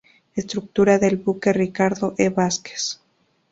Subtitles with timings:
[0.33, 2.29] Estructura del Buque, Ricardo E.
[2.29, 2.99] Vázquez.